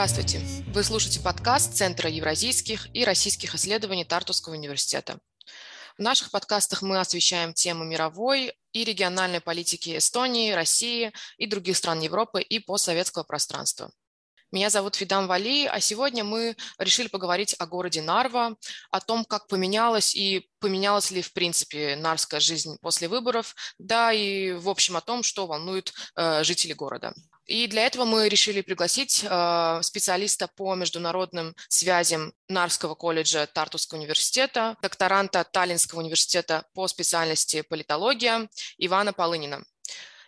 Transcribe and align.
Здравствуйте! 0.00 0.40
Вы 0.68 0.82
слушаете 0.82 1.20
подкаст 1.20 1.74
Центра 1.74 2.08
евразийских 2.08 2.88
и 2.94 3.04
российских 3.04 3.54
исследований 3.54 4.06
Тартусского 4.06 4.54
университета. 4.54 5.18
В 5.98 6.02
наших 6.02 6.30
подкастах 6.30 6.80
мы 6.80 6.98
освещаем 6.98 7.52
темы 7.52 7.84
мировой 7.84 8.54
и 8.72 8.84
региональной 8.84 9.40
политики 9.40 9.96
Эстонии, 9.96 10.52
России 10.52 11.12
и 11.38 11.46
других 11.46 11.76
стран 11.76 12.00
Европы 12.00 12.42
и 12.42 12.58
постсоветского 12.58 13.24
пространства. 13.24 13.90
Меня 14.52 14.68
зовут 14.68 14.96
Фидам 14.96 15.28
Вали, 15.28 15.66
а 15.66 15.78
сегодня 15.78 16.24
мы 16.24 16.56
решили 16.78 17.06
поговорить 17.06 17.54
о 17.58 17.66
городе 17.66 18.02
Нарва, 18.02 18.56
о 18.90 19.00
том, 19.00 19.24
как 19.24 19.46
поменялась 19.46 20.14
и 20.16 20.50
поменялась 20.58 21.12
ли 21.12 21.22
в 21.22 21.32
принципе 21.32 21.94
нарская 21.94 22.40
жизнь 22.40 22.76
после 22.80 23.06
выборов, 23.06 23.54
да 23.78 24.12
и 24.12 24.52
в 24.52 24.68
общем 24.68 24.96
о 24.96 25.00
том, 25.00 25.22
что 25.22 25.46
волнует 25.46 25.92
э, 26.16 26.42
жителей 26.42 26.74
города. 26.74 27.14
И 27.50 27.66
для 27.66 27.84
этого 27.84 28.04
мы 28.04 28.28
решили 28.28 28.60
пригласить 28.60 29.26
э, 29.28 29.80
специалиста 29.82 30.46
по 30.46 30.76
международным 30.76 31.56
связям 31.68 32.32
Нарского 32.48 32.94
колледжа 32.94 33.44
Тартусского 33.48 33.98
университета, 33.98 34.76
докторанта 34.82 35.42
Таллинского 35.42 35.98
университета 35.98 36.64
по 36.74 36.86
специальности 36.86 37.62
политология 37.62 38.48
Ивана 38.78 39.12
Полынина. 39.12 39.64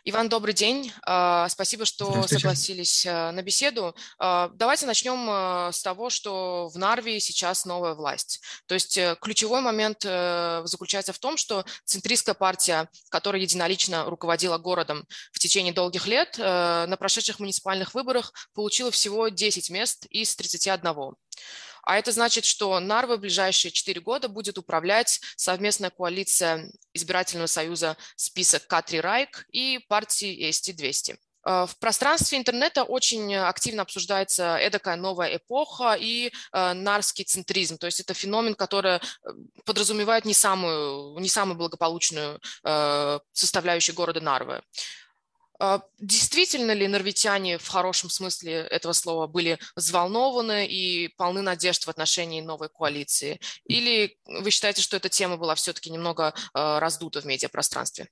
Иван, 0.05 0.29
добрый 0.29 0.52
день. 0.52 0.92
А, 1.06 1.48
спасибо, 1.48 1.84
что 1.84 2.27
согласились 2.27 3.06
э, 3.06 3.30
на 3.30 3.41
беседу. 3.41 3.95
А, 4.19 4.51
давайте 4.52 4.84
начнем 4.84 5.29
э, 5.30 5.70
с 5.73 5.80
того, 5.80 6.10
что 6.10 6.68
в 6.74 6.76
Нарве 6.76 7.21
сейчас 7.21 7.65
новая 7.65 7.95
власть. 7.95 8.41
То 8.66 8.74
есть 8.74 8.99
э, 8.99 9.16
ключевой 9.21 9.60
момент 9.60 10.02
заключается 10.02 11.13
в 11.13 11.21
том, 11.21 11.37
что 11.37 11.65
центристская 11.85 12.35
партия, 12.35 12.88
которая 13.10 13.43
единолично 13.43 14.04
руководила 14.07 14.59
городом 14.59 15.07
в 15.30 15.38
течение 15.38 15.73
долгих 15.73 16.09
лет, 16.09 16.37
на 16.37 16.96
прошедших 16.98 17.38
муниципальных 17.38 17.95
выборах 17.95 18.32
получила 18.54 18.91
всего 18.91 19.29
10 19.29 19.71
мест 19.71 20.07
из 20.07 20.35
31. 20.35 21.15
А 21.83 21.99
это 21.99 22.13
значит, 22.13 22.45
что 22.45 22.79
Нарва 22.80 23.16
в 23.16 23.21
ближайшие 23.21 23.73
4 23.73 24.01
года 24.01 24.29
будет 24.29 24.59
управлять 24.59 25.21
совместная 25.37 25.91
коалиция 25.91 26.71
избирательного 26.95 27.47
союза 27.47 27.97
список 28.16 28.66
Катри 28.66 29.01
Райк 29.01 29.47
и 29.51 29.80
партии 29.88 30.49
СТ-200. 30.51 31.16
Э, 31.45 31.66
в 31.66 31.77
пространстве 31.79 32.38
интернета 32.38 32.85
очень 32.85 33.35
активно 33.35 33.83
обсуждается 33.83 34.57
эдакая 34.57 34.97
новая 34.97 35.37
эпоха 35.37 35.97
и 35.99 36.33
э, 36.53 36.73
нарский 36.73 37.25
центризм. 37.25 37.79
То 37.79 37.87
есть 37.87 38.01
это 38.01 38.15
феномен, 38.15 38.55
который 38.55 38.97
э, 38.97 39.01
подразумевает 39.65 40.25
не 40.25 40.35
самую, 40.35 41.19
не 41.19 41.29
самую 41.29 41.57
благополучную 41.57 42.41
составляющую 43.33 43.95
города 43.95 44.21
Нарвы. 44.21 44.63
А, 45.65 45.80
действительно 46.01 46.73
ли 46.73 46.88
норвитяне 46.88 47.57
в 47.57 47.68
хорошем 47.68 48.10
смысле 48.10 48.52
этого 48.52 48.93
слова 48.93 49.29
были 49.29 49.60
взволнованы 49.77 50.66
и 50.66 51.07
полны 51.16 51.41
надежд 51.41 51.85
в 51.85 51.88
отношении 51.88 52.41
новой 52.41 52.69
коалиции? 52.69 53.38
Или 53.66 54.16
вы 54.27 54.51
считаете, 54.51 54.82
что 54.82 54.96
эта 54.96 55.09
тема 55.09 55.37
была 55.37 55.54
все-таки 55.54 55.88
немного 55.88 56.35
а, 56.52 56.80
раздута 56.80 57.21
в 57.21 57.27
медиапространстве? 57.27 58.09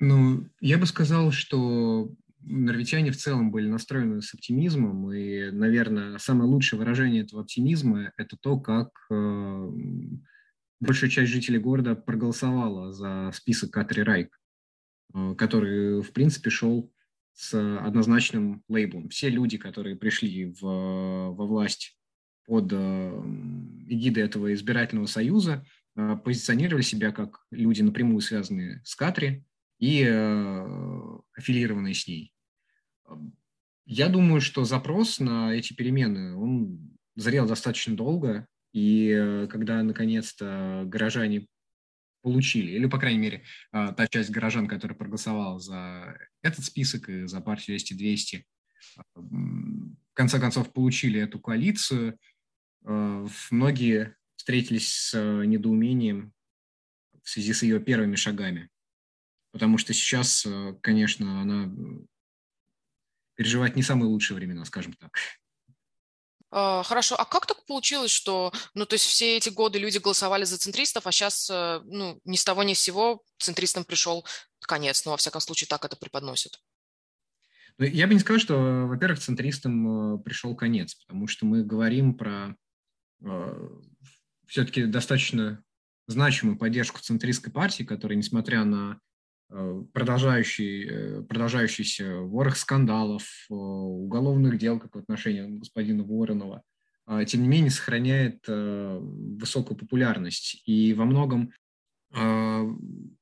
Ну, 0.00 0.44
я 0.60 0.78
бы 0.78 0.86
сказал, 0.86 1.30
что 1.30 2.10
норвитяне 2.40 3.12
в 3.12 3.16
целом 3.16 3.52
были 3.52 3.68
настроены 3.68 4.20
с 4.20 4.34
оптимизмом, 4.34 5.12
и, 5.12 5.52
наверное, 5.52 6.18
самое 6.18 6.50
лучшее 6.50 6.80
выражение 6.80 7.22
этого 7.22 7.42
оптимизма– 7.42 8.10
это 8.16 8.36
то, 8.36 8.58
как 8.58 8.90
э, 9.12 9.70
большая 10.80 11.10
часть 11.10 11.30
жителей 11.30 11.60
города 11.60 11.94
проголосовала 11.94 12.92
за 12.92 13.30
список 13.32 13.70
Катри 13.70 14.02
Райк. 14.02 14.36
Э, 15.14 15.34
который, 15.36 16.02
в 16.02 16.12
принципе, 16.12 16.50
шел 16.50 16.92
с 17.32 17.54
однозначным 17.54 18.62
лейблом. 18.68 19.08
Все 19.08 19.28
люди, 19.28 19.58
которые 19.58 19.96
пришли 19.96 20.46
в, 20.46 20.60
во 20.62 21.46
власть 21.46 21.96
под 22.46 22.72
э, 22.72 22.76
эгидой 23.86 24.24
этого 24.24 24.52
избирательного 24.52 25.06
союза, 25.06 25.64
э, 25.96 26.16
позиционировали 26.22 26.82
себя 26.82 27.12
как 27.12 27.46
люди, 27.50 27.82
напрямую 27.82 28.20
связанные 28.20 28.82
с 28.84 28.94
Катри 28.96 29.44
и 29.78 30.02
аффилированные 31.36 31.94
с 31.94 32.08
ней. 32.08 32.32
Я 33.86 34.08
думаю, 34.08 34.40
что 34.40 34.64
запрос 34.64 35.20
на 35.20 35.54
эти 35.54 35.72
перемены, 35.72 36.34
он 36.34 36.98
зрел 37.14 37.46
достаточно 37.46 37.96
долго, 37.96 38.48
и 38.72 39.46
когда 39.48 39.80
наконец-то 39.84 40.82
горожане 40.84 41.46
получили, 42.22 42.72
или, 42.72 42.86
по 42.86 42.98
крайней 42.98 43.18
мере, 43.18 43.44
а, 43.72 43.92
та 43.92 44.06
часть 44.06 44.30
горожан, 44.30 44.66
которая 44.66 44.96
проголосовала 44.96 45.58
за 45.58 46.18
этот 46.42 46.64
список 46.64 47.08
и 47.08 47.26
за 47.26 47.40
партию 47.40 47.76
200-200, 47.76 48.44
а, 48.96 49.02
в 49.14 50.14
конце 50.14 50.38
концов 50.38 50.72
получили 50.72 51.20
эту 51.20 51.38
коалицию. 51.38 52.18
А, 52.84 53.26
многие 53.50 54.16
встретились 54.36 54.92
с 54.92 55.44
недоумением 55.44 56.32
в 57.22 57.28
связи 57.28 57.52
с 57.52 57.62
ее 57.62 57.80
первыми 57.80 58.16
шагами, 58.16 58.68
потому 59.52 59.78
что 59.78 59.92
сейчас, 59.92 60.46
конечно, 60.80 61.42
она 61.42 61.70
переживает 63.34 63.76
не 63.76 63.82
самые 63.82 64.08
лучшие 64.08 64.36
времена, 64.36 64.64
скажем 64.64 64.94
так. 64.94 65.10
А, 66.50 66.82
хорошо, 66.82 67.14
а 67.18 67.24
как 67.24 67.46
так 67.46 67.64
получилось, 67.66 68.10
что, 68.10 68.52
ну, 68.74 68.86
то 68.86 68.94
есть 68.94 69.04
все 69.04 69.36
эти 69.36 69.50
годы 69.50 69.78
люди 69.78 69.98
голосовали 69.98 70.44
за 70.44 70.58
центристов, 70.58 71.06
а 71.06 71.12
сейчас, 71.12 71.50
э, 71.50 71.80
ну, 71.84 72.20
ни 72.24 72.36
с 72.36 72.44
того 72.44 72.62
ни 72.62 72.72
с 72.72 72.80
сего 72.80 73.22
центристам 73.38 73.84
пришел 73.84 74.26
конец, 74.60 75.04
ну, 75.04 75.10
во 75.10 75.16
всяком 75.18 75.40
случае, 75.40 75.68
так 75.68 75.84
это 75.84 75.96
преподносит? 75.96 76.58
Ну, 77.76 77.84
я 77.84 78.06
бы 78.06 78.14
не 78.14 78.20
сказал, 78.20 78.40
что, 78.40 78.86
во-первых, 78.86 79.20
центристам 79.20 80.16
э, 80.16 80.18
пришел 80.22 80.56
конец, 80.56 80.94
потому 80.94 81.26
что 81.26 81.44
мы 81.44 81.62
говорим 81.62 82.14
про 82.14 82.56
э, 83.24 83.68
все-таки 84.46 84.86
достаточно 84.86 85.62
значимую 86.06 86.56
поддержку 86.56 87.00
центристской 87.00 87.52
партии, 87.52 87.82
которая, 87.82 88.16
несмотря 88.16 88.64
на 88.64 88.98
продолжающий, 89.48 90.88
э, 90.88 91.22
продолжающийся 91.22 92.18
ворох 92.18 92.56
скандалов, 92.56 93.22
э, 93.48 93.54
уголовных 93.54 94.58
дел, 94.58 94.78
как 94.78 94.94
в 94.94 94.98
отношении 94.98 95.58
господина 95.58 96.04
Воронова, 96.04 96.62
а, 97.06 97.24
тем 97.24 97.42
не 97.42 97.48
менее 97.48 97.70
сохраняет 97.70 98.46
высокую 98.46 99.78
популярность. 99.78 100.62
И 100.66 100.92
во 100.92 101.06
многом 101.06 101.52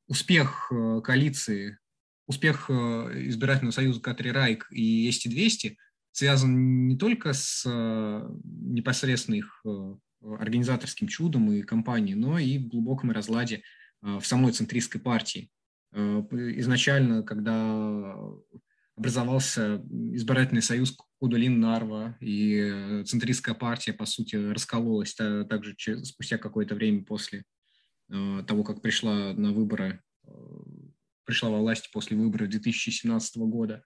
успех 0.09 0.73
коалиции, 1.05 1.79
успех 2.27 2.71
избирательного 2.71 3.73
союза 3.73 4.01
Катри 4.01 4.31
Райк 4.31 4.67
и 4.71 5.09
Эсти-200 5.09 5.77
связан 6.13 6.87
не 6.87 6.97
только 6.97 7.33
с 7.33 7.65
непосредственно 8.45 9.37
их 9.37 9.65
организаторским 10.21 11.09
чудом 11.09 11.53
и 11.53 11.63
кампанией, 11.63 12.17
но 12.17 12.39
и 12.39 12.59
в 12.59 12.69
глубоком 12.69 13.11
разладе 13.11 13.63
в 14.03 14.23
самой 14.23 14.53
центристской 14.53 15.01
партии. 15.01 15.51
Э, 15.97 16.23
изначально, 16.59 17.23
когда 17.23 18.15
образовался 18.97 19.83
избирательный 20.13 20.63
союз 20.63 20.97
Кудулин-Нарва, 21.23 22.17
и 22.21 22.59
э, 22.59 23.05
центристская 23.05 23.55
партия, 23.55 23.95
по 23.95 24.05
сути, 24.05 24.37
раскололась 24.37 25.15
также 25.15 25.75
спустя 26.05 26.37
какое-то 26.37 26.75
время 26.75 27.03
после 27.03 27.45
э, 28.11 28.43
того, 28.47 28.63
как 28.63 28.83
пришла 28.83 29.33
на 29.33 29.53
выборы, 29.53 30.03
пришла 31.25 31.51
во 31.51 31.61
власть 31.61 31.91
после 31.93 32.17
выборов 32.17 32.51
2017 32.51 33.37
года. 33.39 33.85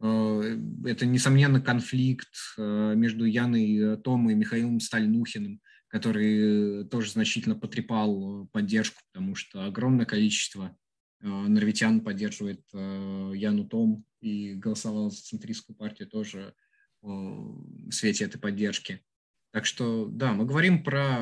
Это, 0.00 1.06
несомненно, 1.06 1.60
конфликт 1.60 2.34
между 2.58 3.24
Яной 3.26 3.98
Томой 4.02 4.32
и 4.32 4.36
Михаилом 4.36 4.80
Стальнухиным, 4.80 5.60
который 5.88 6.86
тоже 6.88 7.10
значительно 7.10 7.54
потрепал 7.54 8.48
поддержку, 8.52 9.00
потому 9.12 9.34
что 9.34 9.64
огромное 9.64 10.04
количество 10.04 10.76
Э, 11.24 11.28
норвитян 11.28 12.02
поддерживает 12.02 12.62
э, 12.74 13.32
Яну 13.34 13.66
Том 13.66 14.04
и 14.20 14.54
голосовал 14.54 15.10
за 15.10 15.22
центристскую 15.22 15.76
партию 15.76 16.08
тоже 16.08 16.54
в 17.00 17.90
свете 17.90 18.24
этой 18.24 18.38
поддержки. 18.38 19.04
Так 19.52 19.66
что, 19.66 20.06
да, 20.06 20.32
мы 20.32 20.46
говорим 20.46 20.82
про 20.82 21.18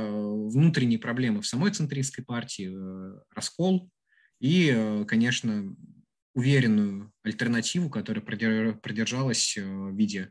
внутренние 0.48 1.00
проблемы 1.00 1.42
в 1.42 1.46
самой 1.46 1.72
центристской 1.72 2.24
партии, 2.24 2.72
раскол 3.34 3.90
и, 4.38 5.04
конечно, 5.08 5.74
уверенную 6.34 7.12
альтернативу, 7.24 7.90
которая 7.90 8.24
продержалась 8.24 9.56
в 9.56 9.96
виде 9.96 10.30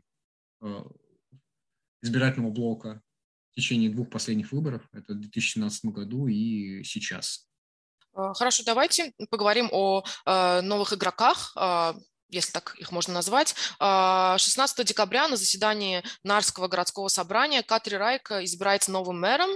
избирательного 2.02 2.50
блока 2.50 3.02
в 3.50 3.56
течение 3.56 3.90
двух 3.90 4.08
последних 4.08 4.52
выборов, 4.52 4.88
это 4.92 5.12
в 5.12 5.20
2017 5.20 5.84
году 5.86 6.28
и 6.28 6.82
сейчас. 6.84 7.51
Э, 8.14 8.32
хорошо, 8.34 8.62
давайте 8.64 9.12
поговорим 9.30 9.68
о 9.72 10.02
э, 10.26 10.60
новых 10.60 10.92
игроках. 10.92 11.52
Э, 11.56 11.94
если 12.28 12.52
так 12.52 12.74
их 12.76 12.90
можно 12.92 13.12
назвать. 13.12 13.54
16 13.78 13.78
а, 13.78 14.84
декабря 14.84 15.28
на 15.28 15.36
заседании 15.36 16.02
Нарского 16.24 16.66
городского 16.66 17.08
собрания 17.08 17.62
Катри 17.62 17.98
Райк 17.98 18.30
избирается 18.30 18.90
новым 18.90 19.20
мэром, 19.20 19.50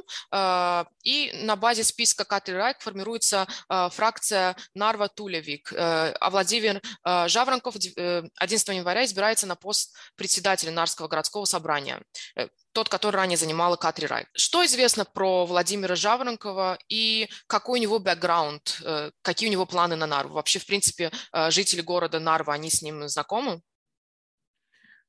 и 1.02 1.32
на 1.42 1.56
базе 1.56 1.84
списка 1.84 2.26
Катри 2.26 2.54
Райк 2.54 2.82
формируется 2.82 3.46
фракция 3.92 4.56
Нарва 4.74 5.08
Тулевик, 5.08 5.72
а 5.74 6.28
Владимир 6.28 6.82
Жаворонков 7.02 7.76
11 7.76 8.68
э, 8.68 8.74
января 8.74 9.06
избирается 9.06 9.46
на 9.46 9.56
пост 9.56 9.96
председателя 10.14 10.70
Нарского 10.70 11.08
городского 11.08 11.46
собрания 11.46 12.02
тот, 12.76 12.90
который 12.90 13.16
ранее 13.16 13.38
занимала 13.38 13.76
Катри 13.76 14.06
Райк. 14.06 14.28
Что 14.34 14.62
известно 14.66 15.06
про 15.06 15.46
Владимира 15.46 15.96
Жаворонкова 15.96 16.78
и 16.90 17.26
какой 17.46 17.80
у 17.80 17.82
него 17.82 17.98
бэкграунд, 17.98 18.82
какие 19.22 19.48
у 19.48 19.52
него 19.52 19.64
планы 19.64 19.96
на 19.96 20.06
Нарву? 20.06 20.34
Вообще, 20.34 20.58
в 20.58 20.66
принципе, 20.66 21.10
жители 21.48 21.80
города 21.80 22.20
Нарва, 22.20 22.52
они 22.52 22.68
с 22.68 22.82
ним 22.82 23.08
знакомы? 23.08 23.62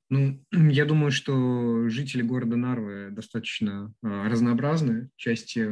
Ну, 0.10 0.40
я 0.52 0.86
думаю, 0.86 1.12
что 1.12 1.90
жители 1.90 2.22
города 2.22 2.56
Нарвы 2.56 3.10
достаточно 3.12 3.94
э, 4.02 4.08
разнообразны. 4.08 5.10
Часть 5.18 5.58
э, 5.58 5.68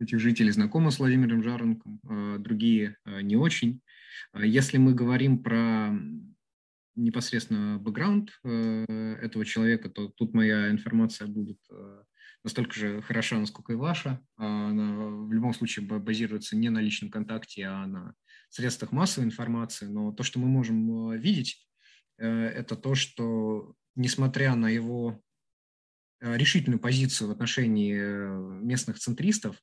этих 0.00 0.18
жителей 0.18 0.50
знакомы 0.50 0.90
с 0.90 0.98
Владимиром 0.98 1.44
Жаренком, 1.44 2.00
э, 2.02 2.38
другие 2.40 2.96
э, 3.04 3.20
не 3.20 3.36
очень. 3.36 3.80
Если 4.34 4.78
мы 4.78 4.92
говорим 4.92 5.38
про 5.38 5.90
непосредственно 6.98 7.78
бэкграунд 7.78 8.30
э, 8.44 9.16
этого 9.22 9.44
человека, 9.44 9.88
то 9.88 10.08
тут 10.08 10.34
моя 10.34 10.70
информация 10.70 11.26
будет 11.28 11.58
э, 11.70 12.02
настолько 12.44 12.74
же 12.74 13.02
хороша, 13.02 13.38
насколько 13.38 13.72
и 13.72 13.76
ваша. 13.76 14.20
Она 14.36 15.06
в 15.06 15.32
любом 15.32 15.54
случае 15.54 15.86
базируется 15.86 16.56
не 16.56 16.68
на 16.68 16.80
личном 16.80 17.10
контакте, 17.10 17.64
а 17.64 17.86
на 17.86 18.14
средствах 18.50 18.92
массовой 18.92 19.26
информации. 19.26 19.86
Но 19.86 20.12
то, 20.12 20.22
что 20.22 20.38
мы 20.38 20.48
можем 20.48 21.12
э, 21.12 21.18
видеть, 21.18 21.64
это 22.16 22.74
то, 22.74 22.96
что 22.96 23.76
несмотря 23.94 24.56
на 24.56 24.68
его 24.68 25.22
решительную 26.20 26.80
позицию 26.80 27.28
в 27.28 27.30
отношении 27.30 27.94
местных 28.60 28.98
центристов, 28.98 29.56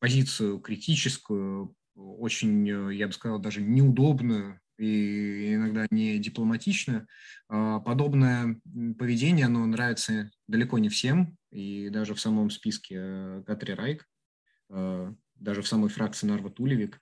позицию 0.00 0.58
критическую, 0.58 1.76
очень, 1.94 2.66
я 2.92 3.06
бы 3.06 3.12
сказал, 3.12 3.38
даже 3.38 3.60
неудобную 3.60 4.60
и 4.78 5.54
иногда 5.54 5.86
не 5.90 6.18
дипломатичную, 6.18 7.06
подобное 7.48 8.60
поведение, 8.98 9.46
оно 9.46 9.66
нравится 9.66 10.30
далеко 10.46 10.78
не 10.78 10.88
всем, 10.88 11.36
и 11.50 11.88
даже 11.90 12.14
в 12.14 12.20
самом 12.20 12.50
списке 12.50 13.42
Катри 13.46 13.74
Райк, 13.74 14.06
даже 14.68 15.62
в 15.62 15.68
самой 15.68 15.90
фракции 15.90 16.26
Нарва 16.26 16.50
Тулевик, 16.50 17.00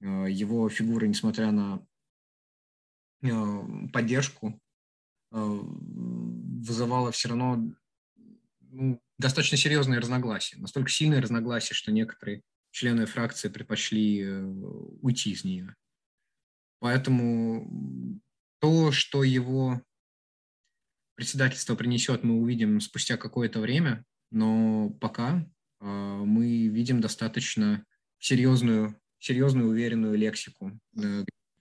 его 0.00 0.68
фигура, 0.68 1.06
несмотря 1.06 1.50
на 1.50 1.84
Э, 3.22 3.62
поддержку, 3.92 4.60
э, 5.32 5.36
вызывало 5.36 7.10
все 7.10 7.28
равно 7.28 7.74
ну, 8.60 9.02
достаточно 9.18 9.56
серьезные 9.56 9.98
разногласия. 9.98 10.56
Настолько 10.58 10.90
сильные 10.90 11.20
разногласия, 11.20 11.74
что 11.74 11.90
некоторые 11.90 12.42
члены 12.70 13.06
фракции 13.06 13.48
предпочли 13.48 14.22
э, 14.22 14.44
уйти 15.02 15.32
из 15.32 15.44
нее. 15.44 15.74
Поэтому 16.80 18.30
то, 18.60 18.92
что 18.92 19.24
его 19.24 19.82
председательство 21.14 21.74
принесет, 21.74 22.22
мы 22.22 22.40
увидим 22.40 22.80
спустя 22.80 23.16
какое-то 23.16 23.60
время, 23.60 24.04
но 24.30 24.90
пока 25.00 25.44
мы 25.80 26.68
видим 26.68 27.00
достаточно 27.00 27.84
серьезную, 28.18 29.00
серьезную 29.18 29.68
уверенную 29.68 30.16
лексику, 30.16 30.78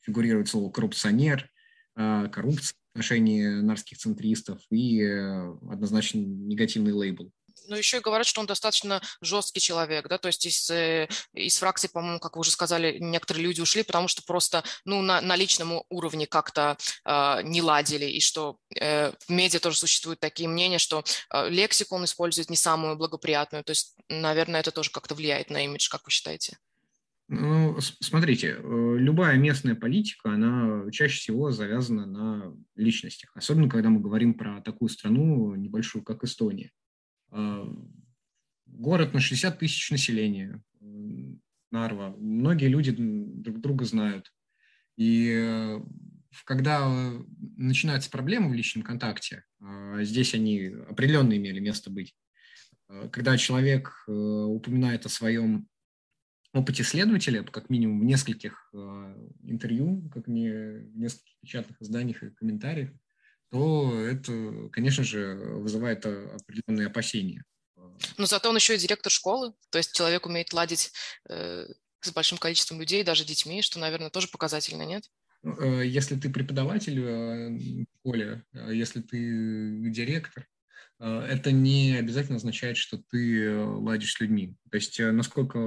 фигурирует 0.02 0.48
слово 0.48 0.72
коррупционер, 0.72 1.50
а, 1.96 2.28
коррупция 2.28 2.76
в 2.76 2.90
отношении 2.94 3.44
нарских 3.62 3.98
центристов 3.98 4.62
и 4.70 5.02
э, 5.02 5.58
однозначно 5.70 6.20
негативный 6.20 6.94
лейбл. 6.94 7.32
Но 7.68 7.76
еще 7.76 7.98
и 7.98 8.02
говорят, 8.02 8.26
что 8.28 8.42
он 8.42 8.48
достаточно 8.48 9.02
жесткий 9.22 9.60
человек, 9.60 10.08
да, 10.08 10.18
то 10.18 10.28
есть 10.28 10.46
из, 10.46 10.70
э, 10.70 11.08
из 11.34 11.58
фракции, 11.58 11.88
по-моему, 11.88 12.20
как 12.20 12.36
вы 12.36 12.42
уже 12.42 12.52
сказали, 12.52 12.98
некоторые 13.00 13.44
люди 13.44 13.62
ушли, 13.62 13.84
потому 13.84 14.08
что 14.08 14.24
просто, 14.24 14.64
ну, 14.86 15.02
на, 15.02 15.22
на 15.22 15.36
личном 15.36 15.84
уровне 15.90 16.28
как-то 16.28 16.78
э, 17.06 17.42
не 17.44 17.62
ладили, 17.62 18.06
и 18.06 18.20
что 18.20 18.58
э, 18.80 19.12
в 19.12 19.30
медиа 19.30 19.60
тоже 19.60 19.78
существуют 19.78 20.20
такие 20.20 20.50
мнения, 20.50 20.78
что 20.78 21.04
э, 21.34 21.50
лексику 21.50 21.96
он 21.96 22.06
использует 22.06 22.50
не 22.50 22.58
самую 22.58 22.96
благоприятную, 22.96 23.64
то 23.64 23.72
есть, 23.72 23.96
наверное, 24.10 24.62
это 24.62 24.72
тоже 24.72 24.92
как-то 24.92 25.16
влияет 25.16 25.50
на 25.50 25.64
имидж, 25.66 25.90
как 25.90 26.06
вы 26.06 26.12
считаете? 26.12 26.58
Ну, 27.30 27.78
смотрите, 28.00 28.56
э, 28.58 28.96
любая 28.98 29.38
местная 29.38 29.76
политика, 29.76 30.32
она 30.32 30.90
чаще 30.92 31.20
всего 31.20 31.52
завязана 31.52 32.06
на 32.06 32.56
личностях, 32.76 33.32
особенно 33.36 33.70
когда 33.70 33.90
мы 33.90 34.00
говорим 34.00 34.34
про 34.34 34.62
такую 34.62 34.88
страну 34.88 35.54
небольшую, 35.56 36.06
как 36.06 36.24
Эстония. 36.24 36.72
А, 37.38 37.72
город 38.66 39.14
на 39.14 39.20
60 39.20 39.60
тысяч 39.60 39.92
населения, 39.92 40.62
Нарва, 41.70 42.16
многие 42.18 42.68
люди 42.68 42.92
друг 42.98 43.60
друга 43.60 43.86
знают. 43.86 44.34
И 44.96 45.32
э, 45.32 45.80
когда 46.46 46.90
начинаются 47.58 48.10
проблемы 48.10 48.50
в 48.50 48.54
личном 48.54 48.84
контакте, 48.84 49.44
здесь 50.00 50.34
они 50.34 50.68
определенно 50.90 51.36
имели 51.36 51.60
место 51.60 51.92
быть, 51.92 52.16
э, 52.90 53.10
когда 53.12 53.38
человек 53.38 54.04
упоминает 54.08 55.06
о 55.06 55.10
своем 55.10 55.68
опыте 56.54 56.84
следователя, 56.84 57.44
как 57.44 57.70
минимум 57.70 58.00
в 58.00 58.06
нескольких 58.06 58.70
э, 58.74 59.30
интервью, 59.44 60.10
как 60.10 60.28
не 60.28 60.50
в 60.50 60.98
нескольких 60.98 61.40
печатных 61.42 61.82
изданиях 61.82 62.24
и 62.24 62.32
комментариях, 62.32 62.92
то 63.50 64.00
это, 64.02 64.70
конечно 64.72 65.04
же, 65.04 65.36
вызывает 65.36 66.06
э, 66.06 66.36
определенные 66.36 66.88
опасения. 66.88 67.44
Но 68.18 68.26
зато 68.26 68.50
он 68.50 68.56
еще 68.56 68.76
и 68.76 68.80
директор 68.80 69.12
школы, 69.12 69.54
то 69.70 69.78
есть 69.78 69.96
человек 69.96 70.26
умеет 70.26 70.54
ладить 70.54 70.92
э, 71.30 71.68
с 72.02 72.12
большим 72.12 72.38
количеством 72.38 72.80
людей, 72.80 73.04
даже 73.04 73.26
детьми, 73.26 73.62
что, 73.62 73.80
наверное, 73.80 74.10
тоже 74.10 74.28
показательно, 74.28 74.84
нет? 74.84 75.10
Ну, 75.44 75.56
э, 75.60 75.88
если 75.88 76.16
ты 76.16 76.30
преподаватель 76.30 77.00
в 77.02 77.86
школе, 78.00 78.44
если 78.54 79.02
ты 79.02 79.90
директор, 79.90 80.48
это 81.00 81.52
не 81.52 81.96
обязательно 81.96 82.38
означает, 82.38 82.76
что 82.76 82.98
ты 82.98 83.56
ладишь 83.56 84.14
с 84.14 84.20
людьми. 84.20 84.56
То 84.72 84.78
есть 84.78 85.00
насколько 85.00 85.60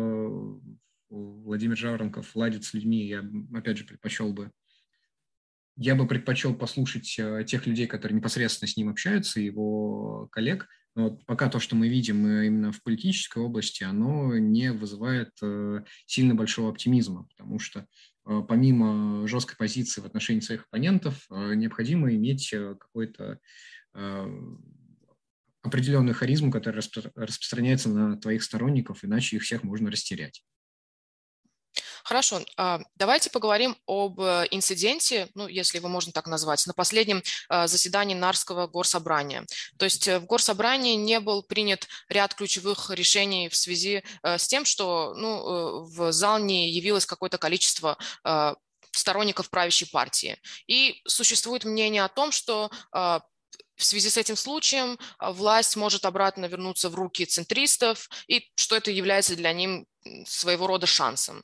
Владимир 1.08 1.76
Жаворонков 1.76 2.34
ладит 2.34 2.64
с 2.64 2.74
людьми, 2.74 3.06
я, 3.06 3.24
опять 3.54 3.78
же, 3.78 3.84
предпочел 3.84 4.32
бы 4.32 4.50
я 5.80 5.94
бы 5.94 6.06
предпочел 6.06 6.54
послушать 6.54 7.18
э, 7.18 7.42
тех 7.46 7.66
людей, 7.66 7.86
которые 7.86 8.16
непосредственно 8.16 8.68
с 8.68 8.76
ним 8.76 8.90
общаются, 8.90 9.40
его 9.40 10.28
коллег. 10.30 10.68
Но 10.94 11.04
вот 11.04 11.24
пока 11.24 11.48
то, 11.48 11.58
что 11.58 11.74
мы 11.74 11.88
видим 11.88 12.26
э, 12.26 12.46
именно 12.48 12.70
в 12.70 12.82
политической 12.82 13.38
области, 13.38 13.82
оно 13.82 14.36
не 14.36 14.72
вызывает 14.72 15.30
э, 15.42 15.80
сильно 16.04 16.34
большого 16.34 16.68
оптимизма, 16.68 17.24
потому 17.24 17.58
что 17.58 17.86
помимо 18.46 19.26
жесткой 19.26 19.56
позиции 19.56 20.02
в 20.02 20.04
отношении 20.04 20.40
своих 20.40 20.66
оппонентов, 20.66 21.26
необходимо 21.30 22.14
иметь 22.14 22.54
какой-то 22.78 23.40
определенную 25.62 26.14
харизму, 26.14 26.52
которая 26.52 26.82
распространяется 27.16 27.88
на 27.88 28.16
твоих 28.18 28.44
сторонников, 28.44 29.02
иначе 29.02 29.36
их 29.36 29.42
всех 29.42 29.64
можно 29.64 29.90
растерять. 29.90 30.44
Хорошо, 32.04 32.42
а, 32.56 32.80
давайте 32.94 33.30
поговорим 33.30 33.76
об 33.86 34.20
э, 34.20 34.46
инциденте, 34.50 35.28
ну, 35.34 35.46
если 35.46 35.78
его 35.78 35.88
можно 35.88 36.12
так 36.12 36.26
назвать, 36.26 36.66
на 36.66 36.72
последнем 36.72 37.22
а, 37.48 37.66
заседании 37.66 38.14
Нарского 38.14 38.66
горсобрания. 38.66 39.44
То 39.78 39.84
есть 39.84 40.08
э, 40.08 40.18
в 40.18 40.26
горсобрании 40.26 40.94
не 40.94 41.20
был 41.20 41.42
принят 41.42 41.86
ряд 42.08 42.34
ключевых 42.34 42.90
решений 42.90 43.48
в 43.48 43.56
связи 43.56 44.02
э, 44.22 44.38
с 44.38 44.46
тем, 44.46 44.64
что 44.64 45.14
ну, 45.14 45.84
в 45.84 46.12
зал 46.12 46.38
не 46.38 46.70
явилось 46.70 47.06
какое-то 47.06 47.38
количество 47.38 47.96
сторонников 48.92 49.50
правящей 49.50 49.88
партии. 49.90 50.36
И 50.66 51.00
существует 51.06 51.64
мнение 51.64 52.04
о 52.04 52.08
том, 52.08 52.32
что 52.32 52.70
в 52.92 53.84
связи 53.84 54.10
с 54.10 54.16
этим 54.16 54.36
случаем 54.36 54.98
власть 55.20 55.76
может 55.76 56.04
обратно 56.04 56.46
вернуться 56.46 56.88
в 56.88 56.94
руки 56.94 57.24
центристов, 57.24 58.08
и 58.28 58.50
что 58.54 58.76
это 58.76 58.90
является 58.90 59.36
для 59.36 59.52
них 59.52 59.84
своего 60.26 60.66
рода 60.66 60.86
шансом. 60.86 61.42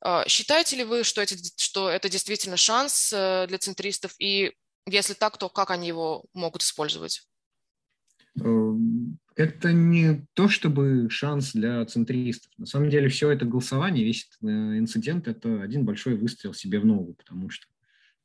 А, 0.00 0.26
считаете 0.28 0.76
ли 0.76 0.84
вы, 0.84 1.04
что 1.04 1.20
это, 1.20 1.34
что 1.56 1.88
это 1.90 2.08
действительно 2.08 2.56
шанс 2.56 3.12
э, 3.12 3.46
для 3.48 3.58
центристов? 3.58 4.14
И 4.18 4.52
если 4.86 5.14
так, 5.14 5.38
то 5.38 5.48
как 5.48 5.70
они 5.70 5.88
его 5.88 6.24
могут 6.34 6.62
использовать? 6.62 7.26
Эм, 8.40 9.18
это 9.34 9.72
не 9.72 10.26
то 10.34 10.48
чтобы 10.48 11.10
шанс 11.10 11.52
для 11.52 11.84
центристов. 11.84 12.52
На 12.58 12.66
самом 12.66 12.90
деле 12.90 13.08
все 13.08 13.30
это 13.30 13.44
голосование, 13.44 14.04
весь 14.04 14.26
этот 14.26 14.48
э, 14.48 14.78
инцидент– 14.78 15.26
это 15.28 15.62
один 15.62 15.84
большой 15.84 16.16
выстрел 16.16 16.54
себе 16.54 16.78
в 16.78 16.86
ногу, 16.86 17.14
потому 17.14 17.50
что 17.50 17.66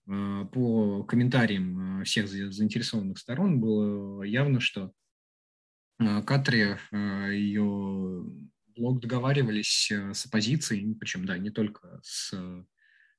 э, 0.07 0.45
по 0.53 1.03
комментариям 1.03 2.03
всех 2.03 2.27
заинтересованных 2.27 3.17
сторон 3.17 3.59
было 3.59 4.23
явно, 4.23 4.59
что 4.59 4.91
Катри, 5.99 6.75
ее 6.91 8.25
блок 8.75 8.99
договаривались 8.99 9.91
э, 9.91 10.13
с 10.13 10.25
оппозицией, 10.25 10.95
причем, 10.95 11.25
да, 11.25 11.37
не 11.37 11.49
только 11.49 11.99
с 12.03 12.33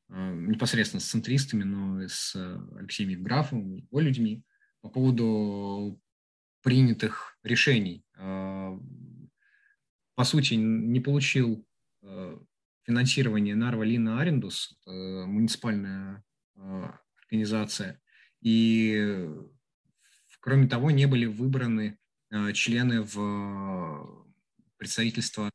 непосредственно 0.08 1.00
с 1.00 1.08
центристами, 1.08 1.62
но 1.62 2.02
и 2.02 2.08
с 2.08 2.36
Алексеем 2.76 3.08
Евграфовым, 3.08 3.76
его 3.76 4.00
людьми, 4.00 4.44
по 4.82 4.90
поводу 4.90 5.98
принятых 6.62 7.38
решений. 7.42 8.04
По 8.14 8.78
сути, 10.24 10.54
не 10.54 11.00
получил 11.00 11.66
финансирование 12.82 13.54
Нарва 13.54 13.82
Лина 13.82 14.20
Арендус, 14.20 14.78
муниципальная 14.84 16.22
организация, 17.22 17.98
и, 18.42 19.26
кроме 20.40 20.68
того, 20.68 20.90
не 20.90 21.06
были 21.06 21.24
выбраны 21.24 21.98
члены 22.52 23.00
в 23.00 24.23
представительство 24.76 25.50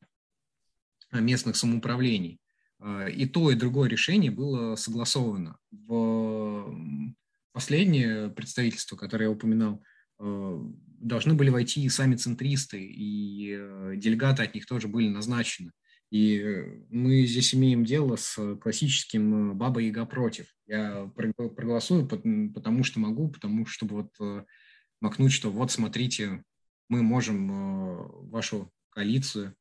местных 1.12 1.56
самоуправлений. 1.56 2.40
И 3.14 3.26
то, 3.26 3.52
и 3.52 3.56
другое 3.56 3.90
решение 3.90 4.32
было 4.32 4.76
согласовано. 4.76 5.58
В 5.72 6.74
последнее 7.52 8.30
представительство, 8.30 8.96
которое 8.96 9.26
я 9.26 9.32
упоминал, 9.32 9.84
должны 10.18 11.34
были 11.34 11.50
войти 11.50 11.84
и 11.84 11.90
сами 11.90 12.16
центристы, 12.16 12.82
и 12.82 13.96
делегаты 13.98 14.44
от 14.44 14.54
них 14.54 14.66
тоже 14.66 14.88
были 14.88 15.10
назначены. 15.10 15.72
И 16.12 16.44
мы 16.90 17.26
здесь 17.26 17.54
имеем 17.54 17.86
дело 17.86 18.16
с 18.16 18.56
классическим 18.58 19.58
«баба 19.58 19.80
Яга 19.80 20.06
против». 20.06 20.48
Я 20.66 21.12
проголосую, 21.16 22.08
потому 22.08 22.84
что 22.84 23.00
могу, 23.00 23.30
потому 23.30 23.66
что 23.66 23.86
вот 23.86 24.16
макнуть, 25.02 25.32
что 25.32 25.52
вот 25.52 25.72
смотрите, 25.72 26.44
мы 26.88 27.04
можем 27.04 28.30
вашу 28.30 28.72
коалицию 28.90 29.56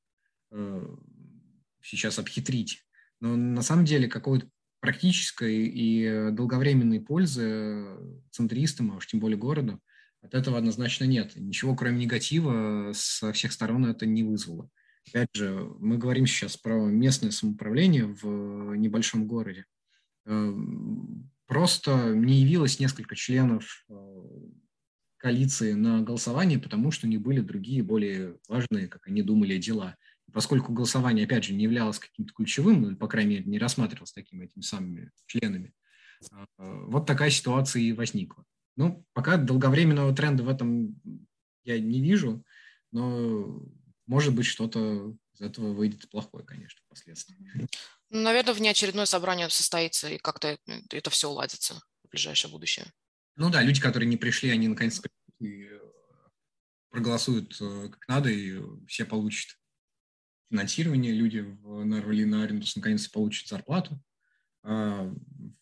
сейчас 1.82 2.18
обхитрить. 2.18 2.84
Но 3.20 3.36
на 3.36 3.62
самом 3.62 3.84
деле 3.84 4.08
какой-то 4.08 4.48
практической 4.80 5.66
и 5.66 6.30
долговременной 6.30 7.00
пользы 7.00 7.96
центристам, 8.30 8.92
а 8.92 8.96
уж 8.96 9.06
тем 9.06 9.20
более 9.20 9.38
городу, 9.38 9.80
от 10.22 10.34
этого 10.34 10.58
однозначно 10.58 11.04
нет. 11.04 11.32
Ничего, 11.36 11.74
кроме 11.74 12.04
негатива, 12.04 12.92
со 12.94 13.32
всех 13.32 13.52
сторон 13.52 13.86
это 13.86 14.06
не 14.06 14.22
вызвало. 14.22 14.68
Опять 15.08 15.28
же, 15.32 15.70
мы 15.78 15.96
говорим 15.96 16.26
сейчас 16.26 16.56
про 16.56 16.74
местное 16.86 17.30
самоуправление 17.30 18.06
в 18.06 18.74
небольшом 18.74 19.26
городе. 19.26 19.64
Э, 20.26 20.54
просто 21.46 22.12
не 22.14 22.40
явилось 22.40 22.78
несколько 22.78 23.16
членов 23.16 23.86
э, 23.88 23.94
коалиции 25.18 25.72
на 25.72 26.00
голосование, 26.02 26.58
потому 26.58 26.90
что 26.90 27.06
не 27.06 27.18
были 27.18 27.40
другие 27.40 27.82
более 27.82 28.38
важные, 28.48 28.88
как 28.88 29.06
они 29.08 29.22
думали, 29.22 29.58
дела 29.58 29.96
поскольку 30.32 30.72
голосование, 30.72 31.24
опять 31.24 31.44
же, 31.44 31.54
не 31.54 31.64
являлось 31.64 31.98
каким-то 31.98 32.32
ключевым, 32.34 32.82
ну, 32.82 32.96
по 32.96 33.08
крайней 33.08 33.36
мере, 33.36 33.44
не 33.44 33.58
рассматривалось 33.58 34.12
такими 34.12 34.44
этими 34.44 34.62
самыми 34.62 35.10
членами, 35.26 35.72
а, 36.32 36.46
вот 36.58 37.06
такая 37.06 37.30
ситуация 37.30 37.82
и 37.82 37.92
возникла. 37.92 38.44
Ну, 38.76 39.04
пока 39.12 39.36
долговременного 39.36 40.14
тренда 40.14 40.42
в 40.44 40.48
этом 40.48 41.00
я 41.64 41.78
не 41.78 42.00
вижу, 42.00 42.44
но, 42.92 43.60
может 44.06 44.34
быть, 44.34 44.46
что-то 44.46 45.16
из 45.34 45.40
этого 45.40 45.72
выйдет 45.72 46.08
плохое, 46.10 46.44
конечно, 46.44 46.80
впоследствии. 46.86 47.36
Ну, 48.10 48.20
наверное, 48.20 48.54
внеочередное 48.54 49.06
собрание 49.06 49.48
состоится, 49.50 50.08
и 50.08 50.18
как-то 50.18 50.58
это 50.90 51.10
все 51.10 51.28
уладится 51.28 51.74
в 52.04 52.08
ближайшее 52.10 52.50
будущее. 52.50 52.86
Ну 53.38 53.50
да, 53.50 53.62
люди, 53.62 53.80
которые 53.80 54.08
не 54.08 54.16
пришли, 54.16 54.50
они 54.50 54.66
наконец 54.66 55.00
и 55.38 55.70
проголосуют 56.90 57.56
э, 57.60 57.88
как 57.88 58.08
надо, 58.08 58.30
и 58.30 58.60
все 58.88 59.04
получат 59.04 59.56
финансирование, 60.50 61.12
люди 61.12 61.38
в 61.38 61.84
Нарве 61.84 62.26
на 62.26 62.42
Арендус 62.42 62.74
наконец-то 62.74 63.12
получат 63.12 63.46
зарплату, 63.46 64.02
а 64.64 65.14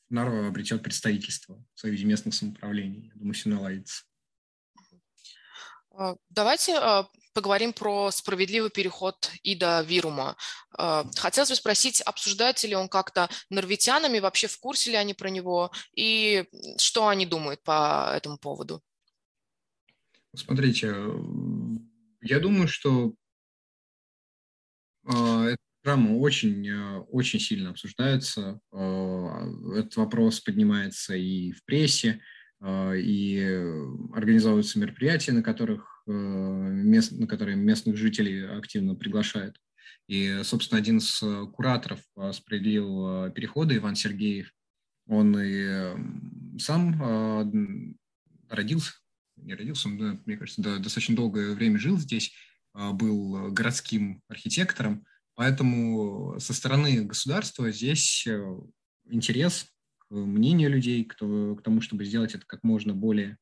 Нарва 0.08 0.48
обретет 0.48 0.82
представительство 0.82 1.62
в 1.74 1.80
Союзе 1.80 2.06
местных 2.06 2.34
самоуправлений. 2.34 3.08
Я 3.08 3.14
думаю, 3.16 3.34
все 3.34 3.50
наладится. 3.50 4.04
А, 5.90 6.16
давайте 6.30 6.78
а, 6.78 7.06
поговорим 7.36 7.74
про 7.74 8.10
справедливый 8.12 8.70
переход 8.70 9.30
Ида 9.42 9.82
Вирума. 9.82 10.38
А, 10.78 11.04
хотелось 11.16 11.50
бы 11.50 11.56
спросить, 11.56 12.00
обсуждается 12.00 12.66
ли 12.66 12.74
он 12.74 12.88
как-то 12.88 13.28
норвитянами, 13.50 14.20
вообще 14.20 14.46
в 14.46 14.58
курсе 14.58 14.92
ли 14.92 14.96
они 14.96 15.12
про 15.12 15.28
него, 15.28 15.70
и 15.94 16.46
что 16.78 17.08
они 17.08 17.26
думают 17.26 17.62
по 17.62 18.10
этому 18.16 18.38
поводу? 18.38 18.82
Смотрите, 20.34 20.96
я 22.22 22.40
думаю, 22.40 22.68
что 22.68 23.12
а, 25.04 25.44
эта 25.44 25.58
программа 25.82 26.16
очень, 26.16 26.72
очень 27.10 27.38
сильно 27.38 27.68
обсуждается. 27.68 28.60
Этот 28.72 29.94
вопрос 29.96 30.40
поднимается 30.40 31.14
и 31.14 31.52
в 31.52 31.62
прессе, 31.66 32.22
и 32.64 33.62
организовываются 34.14 34.78
мероприятия, 34.78 35.32
на 35.32 35.42
которых 35.42 35.95
мест, 36.06 37.12
на 37.12 37.26
которые 37.26 37.56
местных 37.56 37.96
жителей 37.96 38.46
активно 38.46 38.94
приглашают. 38.94 39.60
И, 40.08 40.40
собственно, 40.44 40.78
один 40.78 40.98
из 40.98 41.22
кураторов 41.52 42.00
справедливого 42.32 43.30
перехода, 43.30 43.76
Иван 43.76 43.96
Сергеев, 43.96 44.52
он 45.08 45.36
и 45.38 46.58
сам 46.58 47.96
родился, 48.48 48.92
не 49.36 49.54
родился, 49.54 49.88
он, 49.88 50.20
мне 50.24 50.36
кажется, 50.36 50.62
достаточно 50.62 51.16
долгое 51.16 51.54
время 51.54 51.78
жил 51.78 51.98
здесь, 51.98 52.32
был 52.74 53.50
городским 53.50 54.22
архитектором, 54.28 55.04
поэтому 55.36 56.36
со 56.38 56.52
стороны 56.52 57.04
государства 57.04 57.70
здесь 57.70 58.26
э, 58.26 58.58
интерес 59.08 59.66
к 59.98 60.14
мнению 60.14 60.70
людей, 60.70 61.04
к, 61.04 61.16
тому, 61.62 61.80
чтобы 61.80 62.04
сделать 62.04 62.34
это 62.34 62.44
как 62.46 62.64
можно 62.64 62.94
более 62.94 63.38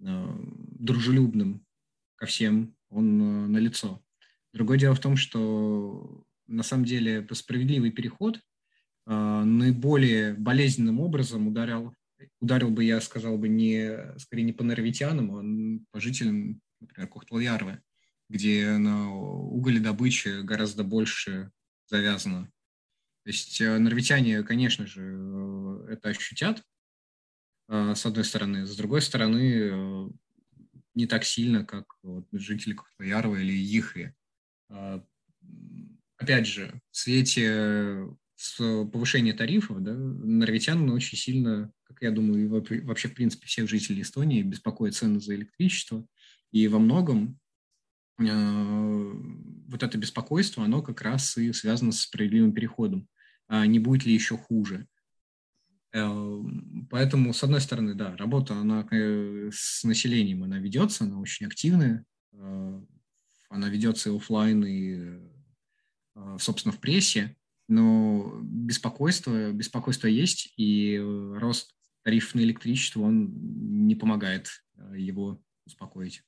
э, 0.00 0.36
дружелюбным 0.78 1.64
ко 2.22 2.26
всем, 2.26 2.76
он 2.88 3.20
э, 3.20 3.46
налицо. 3.48 4.00
Другое 4.52 4.78
дело 4.78 4.94
в 4.94 5.00
том, 5.00 5.16
что 5.16 6.24
на 6.46 6.62
самом 6.62 6.84
деле 6.84 7.26
справедливый 7.32 7.90
переход 7.90 8.40
наиболее 9.04 10.34
болезненным 10.34 11.00
образом 11.00 11.48
ударил, 11.48 11.92
ударил 12.40 12.70
бы, 12.70 12.84
я 12.84 13.00
сказал 13.00 13.36
бы, 13.36 13.48
не, 13.48 14.16
скорее 14.18 14.44
не 14.44 14.52
по 14.52 14.62
норвитянам, 14.62 15.34
а 15.34 15.86
по 15.90 16.00
жителям, 16.00 16.60
например, 16.80 17.08
Кохтлоярвы 17.08 17.80
где 18.32 18.78
на 18.78 19.14
уголедобыче 19.14 20.42
гораздо 20.42 20.84
больше 20.84 21.52
завязано. 21.86 22.46
То 23.24 23.30
есть 23.30 23.60
э, 23.60 23.78
норвитяне, 23.78 24.42
конечно 24.42 24.86
же, 24.86 25.02
э, 25.02 25.92
это 25.92 26.08
ощутят, 26.08 26.64
э, 27.68 27.94
с 27.94 28.06
одной 28.06 28.24
стороны. 28.24 28.66
С 28.66 28.74
другой 28.74 29.02
стороны, 29.02 30.10
не 30.94 31.06
так 31.06 31.24
сильно, 31.24 31.64
как 31.64 31.94
вот 32.02 32.26
жители 32.32 32.74
Кохтоярова 32.74 33.36
или 33.36 33.52
Ихри. 33.52 34.14
Опять 36.16 36.46
же, 36.46 36.80
в 36.90 36.96
свете 36.96 38.08
повышения 38.58 39.34
тарифов, 39.34 39.82
да, 39.82 39.94
норвитян 39.94 40.88
очень 40.90 41.16
сильно, 41.16 41.72
как 41.84 42.02
я 42.02 42.10
думаю, 42.10 42.44
и 42.44 42.80
вообще, 42.80 43.08
в 43.08 43.14
принципе, 43.14 43.46
всех 43.46 43.68
жителей 43.68 44.02
Эстонии 44.02 44.42
беспокоят 44.42 44.94
цены 44.94 45.20
за 45.20 45.34
электричество. 45.34 46.06
И 46.50 46.68
во 46.68 46.78
многом 46.78 47.40
Э, 48.20 49.12
вот 49.68 49.82
это 49.82 49.98
беспокойство, 49.98 50.64
оно 50.64 50.82
как 50.82 51.00
раз 51.02 51.36
и 51.36 51.52
связано 51.52 51.92
с 51.92 52.02
справедливым 52.02 52.52
переходом. 52.52 53.08
А 53.48 53.66
не 53.66 53.78
будет 53.78 54.04
ли 54.04 54.12
еще 54.12 54.36
хуже? 54.36 54.86
Э, 55.92 56.42
поэтому, 56.90 57.32
с 57.32 57.42
одной 57.42 57.60
стороны, 57.60 57.94
да, 57.94 58.16
работа 58.16 58.54
она 58.54 58.86
э, 58.90 59.50
с 59.52 59.84
населением, 59.84 60.44
она 60.44 60.58
ведется, 60.58 61.04
она 61.04 61.20
очень 61.20 61.46
активная, 61.46 62.04
она 63.50 63.68
ведется 63.68 64.08
и 64.10 64.16
офлайн, 64.16 64.64
и, 64.64 65.20
собственно, 66.38 66.72
в 66.72 66.80
прессе, 66.80 67.36
но 67.68 68.40
беспокойство, 68.42 69.52
беспокойство 69.52 70.06
есть, 70.06 70.54
и 70.56 70.98
рост 70.98 71.74
тарифов 72.02 72.34
на 72.34 72.40
электричество, 72.40 73.02
он 73.02 73.86
не 73.86 73.94
помогает 73.94 74.64
его 74.94 75.42
успокоить. 75.66 76.22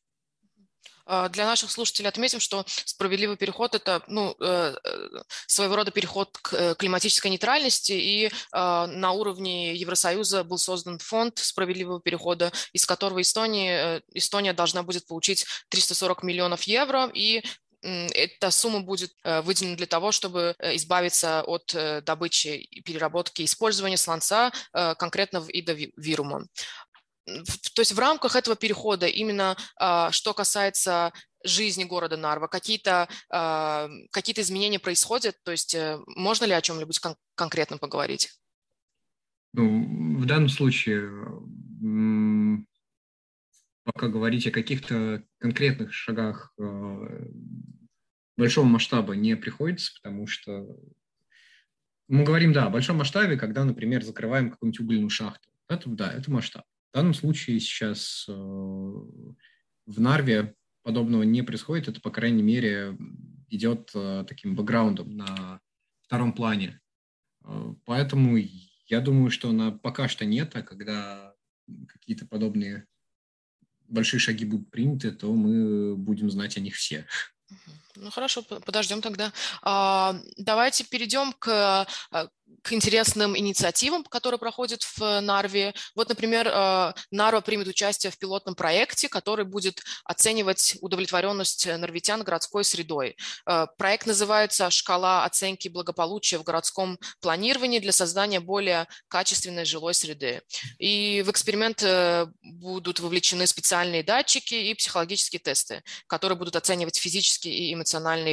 А, 1.06 1.28
для 1.28 1.46
наших 1.46 1.70
слушателей 1.70 2.08
отметим, 2.08 2.40
что 2.40 2.64
справедливый 2.66 3.36
переход– 3.36 3.74
это 3.76 4.02
ну, 4.08 4.34
э, 4.40 4.74
э, 4.82 5.08
своего 5.46 5.76
рода 5.76 5.90
переход 5.90 6.36
к 6.38 6.54
э, 6.54 6.74
климатической 6.76 7.30
нейтральности, 7.30 7.92
и 7.92 8.30
а, 8.52 8.86
на 8.86 9.12
уровне 9.12 9.74
Евросоюза 9.74 10.44
был 10.44 10.58
создан 10.58 10.98
фонд 10.98 11.38
справедливого 11.38 12.00
перехода, 12.00 12.52
из 12.72 12.86
которого 12.86 13.20
Эстония, 13.20 14.02
Эстония 14.12 14.52
должна 14.52 14.82
будет 14.82 15.06
получить 15.06 15.44
340 15.68 16.22
миллионов 16.22 16.62
евро, 16.62 17.10
и 17.12 17.42
эта 17.82 18.50
сумма 18.50 18.80
будет 18.80 19.12
выделена 19.22 19.76
для 19.76 19.86
того, 19.86 20.10
чтобы 20.10 20.56
избавиться 20.58 21.42
от 21.42 21.76
добычи, 22.02 22.66
переработки 22.82 23.42
и 23.42 23.44
использования 23.44 23.98
сланца 23.98 24.52
конкретно 24.72 25.40
в 25.40 25.50
Ида 25.50 25.74
Вирума 25.74 26.46
то 27.26 27.80
есть 27.80 27.92
в 27.92 27.98
рамках 27.98 28.36
этого 28.36 28.56
перехода 28.56 29.06
именно 29.06 29.56
а, 29.76 30.10
что 30.10 30.34
касается 30.34 31.12
жизни 31.42 31.84
города 31.84 32.16
Нарва, 32.16 32.48
какие-то 32.48 33.08
а, 33.30 33.88
какие 34.10 34.38
изменения 34.40 34.78
происходят, 34.78 35.36
то 35.42 35.50
есть 35.50 35.74
э, 35.74 35.98
можно 36.06 36.44
ли 36.44 36.52
о 36.52 36.62
чем-нибудь 36.62 36.98
кон- 36.98 37.16
конкретно 37.34 37.78
поговорить? 37.78 38.30
Ну, 39.52 40.18
в 40.18 40.26
данном 40.26 40.48
случае, 40.48 41.10
пока 43.84 44.08
говорить 44.08 44.46
о 44.46 44.50
каких-то 44.50 45.22
конкретных 45.38 45.92
шагах 45.92 46.52
э, 46.58 47.28
большого 48.36 48.64
масштаба 48.64 49.14
не 49.14 49.36
приходится, 49.36 49.92
потому 50.02 50.26
что 50.26 50.66
мы 52.08 52.24
говорим, 52.24 52.52
да, 52.52 52.66
о 52.66 52.70
большом 52.70 52.98
масштабе, 52.98 53.36
когда, 53.36 53.64
например, 53.64 54.02
закрываем 54.02 54.50
какую-нибудь 54.50 54.80
угольную 54.80 55.10
шахту. 55.10 55.48
Это, 55.68 55.88
да, 55.88 56.12
это 56.12 56.30
масштаб. 56.30 56.64
В 56.94 56.96
данном 56.96 57.14
случае 57.14 57.58
сейчас 57.58 58.24
э, 58.28 58.32
в 58.32 60.00
Нарве 60.00 60.54
подобного 60.84 61.24
не 61.24 61.42
происходит. 61.42 61.88
Это, 61.88 62.00
по 62.00 62.12
крайней 62.12 62.44
мере, 62.44 62.96
идет 63.48 63.90
э, 63.96 64.24
таким 64.28 64.54
бэкграундом 64.54 65.16
на 65.16 65.60
втором 66.02 66.32
плане. 66.32 66.80
Э, 67.42 67.74
поэтому 67.84 68.38
я 68.86 69.00
думаю, 69.00 69.32
что 69.32 69.50
на 69.50 69.72
пока 69.72 70.06
что 70.06 70.24
нет, 70.24 70.54
а 70.54 70.62
когда 70.62 71.34
какие-то 71.88 72.28
подобные 72.28 72.86
большие 73.88 74.20
шаги 74.20 74.44
будут 74.44 74.70
приняты, 74.70 75.10
то 75.10 75.34
мы 75.34 75.96
будем 75.96 76.30
знать 76.30 76.56
о 76.58 76.60
них 76.60 76.76
все. 76.76 77.06
Ну 77.96 78.10
хорошо, 78.10 78.42
подождем 78.42 79.00
тогда. 79.00 79.32
А, 79.62 80.16
давайте 80.36 80.84
перейдем 80.84 81.32
к 81.32 81.86
а, 82.10 82.28
к 82.62 82.72
интересным 82.72 83.36
инициативам, 83.36 84.04
которые 84.04 84.38
проходят 84.38 84.82
в 84.82 85.20
Нарве. 85.20 85.74
Вот, 85.94 86.08
например, 86.08 86.48
э, 86.48 86.92
Нарва 87.10 87.40
примет 87.40 87.68
участие 87.68 88.10
в 88.10 88.18
пилотном 88.18 88.54
проекте, 88.54 89.08
который 89.08 89.44
будет 89.44 89.82
оценивать 90.04 90.76
удовлетворенность 90.80 91.66
норвитян 91.66 92.22
городской 92.22 92.64
средой. 92.64 93.16
Проект 93.76 94.06
называется 94.06 94.70
«Шкала 94.70 95.24
оценки 95.24 95.68
благополучия 95.68 96.38
в 96.38 96.42
городском 96.42 96.98
планировании 97.20 97.80
для 97.80 97.92
создания 97.92 98.40
более 98.40 98.86
качественной 99.08 99.64
жилой 99.64 99.94
среды». 99.94 100.42
И 100.78 101.22
в 101.26 101.30
эксперимент 101.30 101.82
э, 101.82 102.26
будут 102.42 103.00
вовлечены 103.00 103.46
специальные 103.46 104.02
датчики 104.02 104.54
и 104.54 104.74
психологические 104.74 105.40
тесты, 105.40 105.82
которые 106.06 106.38
будут 106.38 106.56
оценивать 106.56 106.96
физические 106.96 107.54
и 107.54 107.74
эмоциональные 107.74 107.83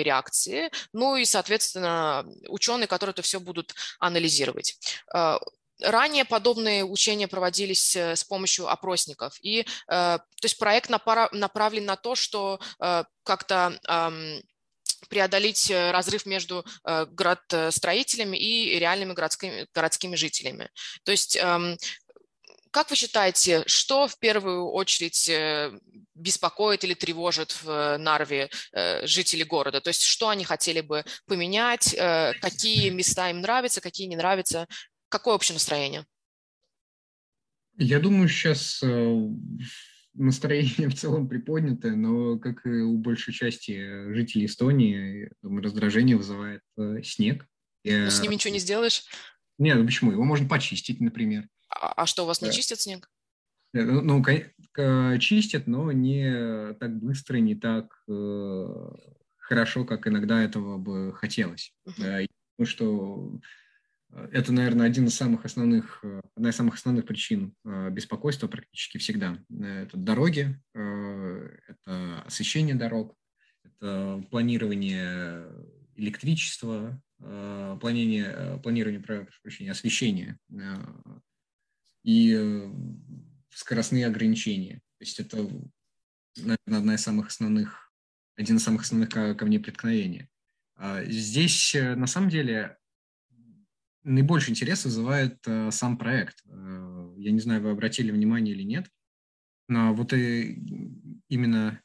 реакции. 0.03 0.71
Ну 0.93 1.15
и, 1.15 1.25
соответственно, 1.25 2.25
ученые, 2.47 2.87
которые 2.87 3.11
это 3.11 3.21
все 3.21 3.39
будут 3.39 3.73
анализировать, 3.99 4.31
анализировать. 4.31 4.77
Э, 5.13 5.37
ранее 5.81 6.25
подобные 6.25 6.83
учения 6.83 7.27
проводились 7.27 7.95
э, 7.95 8.15
с 8.15 8.23
помощью 8.23 8.67
опросников. 8.67 9.37
И, 9.41 9.61
э, 9.61 9.63
то 9.87 10.43
есть 10.43 10.57
проект 10.57 10.89
направлен 10.89 11.85
на 11.85 11.95
то, 11.95 12.15
что 12.15 12.59
как-то 13.23 13.79
преодолеть 15.09 15.71
разрыв 15.71 16.25
между 16.25 16.63
градостроителями 16.83 18.37
и 18.37 18.79
реальными 18.79 19.13
городскими, 19.13 19.67
городскими 19.73 20.15
жителями. 20.15 20.69
То 21.03 21.11
есть 21.11 21.35
эм, 21.35 21.77
как 22.71 22.89
вы 22.89 22.95
считаете, 22.95 23.63
что 23.67 24.07
в 24.07 24.17
первую 24.17 24.65
очередь 24.65 25.29
беспокоит 26.15 26.83
или 26.83 26.93
тревожит 26.93 27.51
в 27.63 27.97
Нарве 27.97 28.49
э, 28.71 29.05
жителей 29.05 29.43
города? 29.43 29.81
То 29.81 29.89
есть 29.89 30.03
что 30.03 30.29
они 30.29 30.45
хотели 30.45 30.81
бы 30.81 31.03
поменять, 31.25 31.93
э, 31.93 32.33
какие 32.41 32.89
места 32.89 33.29
им 33.29 33.41
нравятся, 33.41 33.81
какие 33.81 34.07
не 34.07 34.15
нравятся? 34.15 34.67
Какое 35.09 35.35
общее 35.35 35.55
настроение? 35.55 36.05
Я 37.77 37.99
думаю, 37.99 38.29
сейчас 38.29 38.81
э, 38.83 39.17
настроение 40.13 40.89
в 40.89 40.95
целом 40.95 41.27
приподнятое, 41.27 41.95
но, 41.95 42.37
как 42.39 42.65
и 42.65 42.69
у 42.69 42.97
большей 42.97 43.33
части 43.33 44.13
жителей 44.13 44.45
Эстонии, 44.45 45.29
думаю, 45.41 45.63
раздражение 45.63 46.15
вызывает 46.15 46.61
снег. 47.03 47.45
Я... 47.83 48.05
Ну, 48.05 48.11
с 48.11 48.21
ним 48.21 48.31
ничего 48.31 48.53
не 48.53 48.59
сделаешь? 48.59 49.03
Нет, 49.57 49.77
ну 49.77 49.85
почему? 49.85 50.11
Его 50.11 50.23
можно 50.23 50.47
почистить, 50.47 51.01
например. 51.01 51.47
А, 51.75 51.93
а 52.03 52.05
что, 52.05 52.23
у 52.23 52.27
вас 52.27 52.41
не 52.41 52.51
чистят 52.51 52.81
снег? 52.81 53.09
Э, 53.73 53.83
ну, 53.83 54.01
ну 54.01 55.19
чистят, 55.19 55.67
но 55.67 55.91
не 55.91 56.73
так 56.75 56.97
быстро, 56.97 57.37
не 57.37 57.55
так 57.55 58.03
э, 58.07 58.91
хорошо, 59.37 59.85
как 59.85 60.07
иногда 60.07 60.41
этого 60.41 60.77
бы 60.77 61.13
хотелось. 61.13 61.73
Uh-huh. 61.87 62.27
Потому 62.57 62.67
что 62.67 63.39
э, 64.11 64.29
это, 64.33 64.51
наверное, 64.51 64.87
один 64.87 65.05
из 65.05 65.15
самых 65.15 65.45
основных, 65.45 66.03
одна 66.35 66.49
из 66.49 66.55
самых 66.55 66.75
основных 66.75 67.05
причин 67.05 67.53
беспокойства 67.63 68.47
практически 68.47 68.97
всегда. 68.97 69.37
Это 69.49 69.97
дороги, 69.97 70.59
это 70.73 72.21
освещение 72.25 72.75
дорог, 72.75 73.15
это 73.63 74.23
планирование 74.29 75.45
электричества, 75.95 77.01
планирование, 77.19 78.59
планирование 78.63 79.01
прошу 79.01 79.27
прощения, 79.43 79.71
освещения 79.71 80.39
и 82.03 82.69
скоростные 83.49 84.07
ограничения. 84.07 84.81
То 84.97 85.03
есть 85.03 85.19
это, 85.19 85.37
наверное, 86.37 86.79
одна 86.79 86.95
из 86.95 87.01
самых 87.01 87.27
основных, 87.27 87.91
один 88.35 88.57
из 88.57 88.63
самых 88.63 88.83
основных 88.83 89.09
камней 89.09 89.59
преткновения. 89.59 90.29
А 90.75 91.03
здесь, 91.03 91.75
э, 91.75 91.95
на 91.95 92.07
самом 92.07 92.29
деле, 92.29 92.77
наибольший 94.03 94.51
интерес 94.51 94.83
вызывает 94.83 95.37
э, 95.45 95.69
сам 95.69 95.95
проект. 95.95 96.43
Э, 96.45 97.13
я 97.17 97.31
не 97.31 97.39
знаю, 97.39 97.61
вы 97.61 97.69
обратили 97.69 98.09
внимание 98.09 98.55
или 98.55 98.63
нет, 98.63 98.89
но 99.67 99.93
вот 99.93 100.11
именно 100.11 101.81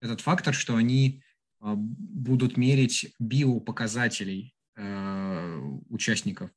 этот 0.00 0.22
фактор, 0.22 0.54
что 0.54 0.76
они 0.76 1.22
будут 1.60 2.56
мерить 2.56 3.14
биопоказателей 3.18 4.54
участников 5.88 6.50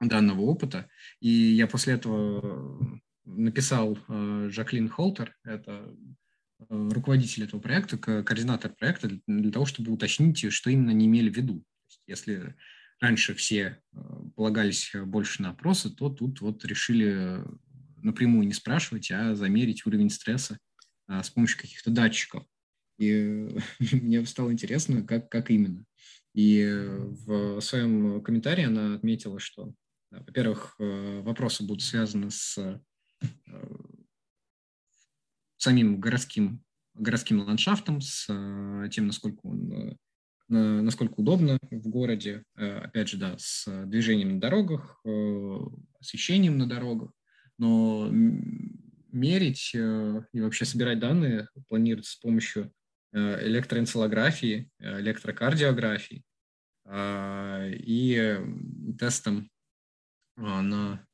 данного 0.00 0.42
опыта. 0.42 0.88
И 1.20 1.30
я 1.30 1.66
после 1.66 1.94
этого 1.94 3.00
написал 3.26 3.98
э, 4.08 4.48
Жаклин 4.50 4.88
Холтер, 4.88 5.36
это 5.44 5.94
э, 6.58 6.88
руководитель 6.92 7.44
этого 7.44 7.60
проекта, 7.60 7.98
координатор 7.98 8.72
проекта, 8.72 9.10
для 9.26 9.50
того, 9.50 9.66
чтобы 9.66 9.92
уточнить, 9.92 10.52
что 10.52 10.70
именно 10.70 10.92
они 10.92 11.06
имели 11.06 11.28
в 11.28 11.36
виду. 11.36 11.64
Если 12.06 12.54
раньше 13.00 13.34
все 13.34 13.82
э, 13.92 13.98
полагались 14.36 14.92
больше 14.94 15.42
на 15.42 15.50
опросы, 15.50 15.90
то 15.90 16.08
тут 16.08 16.40
вот 16.40 16.64
решили 16.64 17.42
напрямую 18.02 18.46
не 18.46 18.52
спрашивать, 18.52 19.10
а 19.10 19.34
замерить 19.34 19.84
уровень 19.84 20.10
стресса 20.10 20.58
с 21.08 21.30
помощью 21.30 21.60
каких-то 21.60 21.90
датчиков. 21.90 22.44
И 22.98 23.48
мне 23.92 24.24
стало 24.26 24.52
интересно, 24.52 25.02
как, 25.02 25.28
как 25.28 25.50
именно. 25.50 25.84
И 26.34 26.64
в 27.26 27.60
своем 27.60 28.20
комментарии 28.22 28.64
она 28.64 28.94
отметила, 28.94 29.40
что, 29.40 29.72
во-первых, 30.10 30.76
вопросы 30.78 31.64
будут 31.64 31.82
связаны 31.82 32.30
с 32.30 32.58
самим 35.66 36.00
городским, 36.00 36.62
городским 36.94 37.40
ландшафтом, 37.40 38.00
с 38.00 38.26
э, 38.28 38.88
тем, 38.90 39.06
насколько 39.06 39.40
он 39.42 39.72
э, 39.72 39.96
насколько 40.48 41.14
удобно 41.14 41.58
в 41.70 41.88
городе, 41.88 42.44
э, 42.56 42.78
опять 42.78 43.08
же, 43.08 43.16
да, 43.16 43.34
с 43.36 43.66
движением 43.86 44.34
на 44.34 44.40
дорогах, 44.40 45.02
освещением 46.00 46.56
на 46.56 46.68
дорогах, 46.68 47.10
но 47.58 48.08
мерить 48.12 49.72
и 49.74 50.40
вообще 50.40 50.64
собирать 50.64 51.00
данные 51.00 51.48
планируется 51.68 52.12
с 52.12 52.16
помощью 52.16 52.72
электроэнцелографии, 53.12 54.70
электрокардиографии 54.78 56.22
и 56.88 58.40
тестом 58.98 59.50
на 60.36 61.06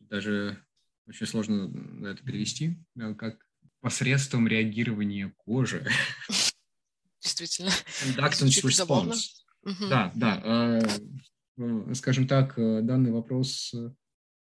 даже 0.00 0.62
очень 1.06 1.26
сложно 1.26 2.06
это 2.06 2.22
перевести, 2.22 2.78
как 3.18 3.38
посредством 3.80 4.48
реагирования 4.48 5.32
кожи. 5.36 5.86
Действительно. 7.22 7.70
Conductance 7.70 8.62
response. 8.62 9.18
Угу. 9.62 9.88
Да, 9.88 10.12
да. 10.14 10.42
А, 10.44 10.80
ну, 11.56 11.94
скажем 11.94 12.26
так, 12.26 12.58
э, 12.58 12.82
данный 12.82 13.10
вопрос... 13.10 13.72
Э, 13.74 13.90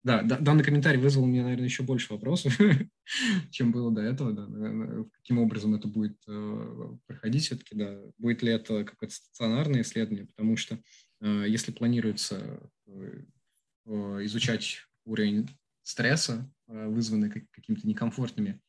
да, 0.03 0.23
данный 0.23 0.65
комментарий 0.65 1.01
вызвал 1.01 1.25
у 1.25 1.27
меня, 1.27 1.45
наверное, 1.45 1.65
еще 1.65 1.83
больше 1.83 2.13
вопросов, 2.13 2.59
чем 3.51 3.73
было 3.73 3.91
до 3.91 4.03
этого. 4.03 4.33
Да. 4.33 4.47
Каким 5.13 5.39
образом 5.39 5.75
это 5.75 5.89
будет 5.89 6.17
э, 6.29 6.97
проходить 7.07 7.45
все-таки, 7.45 7.75
да. 7.75 7.99
Будет 8.19 8.43
ли 8.43 8.53
это 8.53 8.85
какое-то 8.85 9.15
стационарное 9.15 9.83
исследование, 9.83 10.27
потому 10.27 10.57
что 10.57 10.79
если 11.21 11.73
планируется 11.73 12.61
изучать 13.87 14.79
уровень 15.05 15.49
стресса, 15.83 16.51
вызванный 16.67 17.31
какими-то 17.31 17.87
некомфортными 17.87 18.61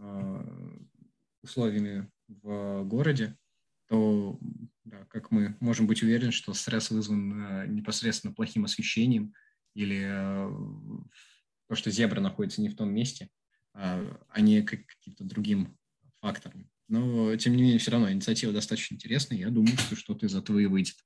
Э, 0.00 0.42
условиями 1.42 2.10
в 2.28 2.84
городе, 2.84 3.34
то, 3.88 4.38
да, 4.84 5.06
как 5.06 5.30
мы 5.30 5.56
можем 5.60 5.86
быть 5.86 6.02
уверены, 6.02 6.32
что 6.32 6.52
стресс 6.52 6.90
вызван 6.90 7.32
э, 7.32 7.66
непосредственно 7.66 8.34
плохим 8.34 8.66
освещением 8.66 9.32
или 9.74 10.02
э, 10.02 10.50
то, 11.66 11.74
что 11.74 11.90
зебра 11.90 12.20
находится 12.20 12.60
не 12.60 12.68
в 12.68 12.76
том 12.76 12.92
месте, 12.92 13.30
а, 13.72 14.04
а 14.28 14.40
не 14.42 14.62
каким-то 14.62 15.24
другим 15.24 15.78
фактором. 16.20 16.70
Но, 16.88 17.34
тем 17.36 17.56
не 17.56 17.62
менее, 17.62 17.78
все 17.78 17.92
равно 17.92 18.10
инициатива 18.12 18.52
достаточно 18.52 18.94
интересная. 18.94 19.38
Я 19.38 19.48
думаю, 19.48 19.76
что 19.78 19.96
что-то 19.96 20.26
из 20.26 20.34
этого 20.34 20.58
и 20.58 20.66
выйдет. 20.66 20.96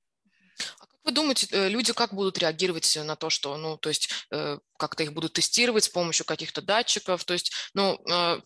Вы 1.05 1.11
думаете, 1.11 1.47
э, 1.51 1.69
люди 1.69 1.93
как 1.93 2.15
будут 2.15 2.39
реагировать 2.39 2.97
на 3.05 3.15
то, 3.15 3.29
что, 3.29 3.57
ну, 3.57 3.77
то 3.77 3.89
есть 3.89 4.09
э, 4.31 4.57
как-то 4.77 5.03
их 5.03 5.13
будут 5.13 5.33
тестировать 5.33 5.83
с 5.83 5.89
помощью 5.89 6.25
каких-то 6.25 6.63
датчиков, 6.63 7.23
то 7.23 7.33
есть, 7.33 7.51
ну, 7.75 8.01
э, 8.09 8.41